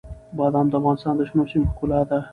[0.37, 2.19] بادام د افغانستان د شنو سیمو ښکلا ده.